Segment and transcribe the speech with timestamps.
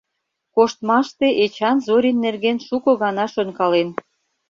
[0.55, 3.89] Коштмаште Эчан Зорин нерген шуко гана шонкален.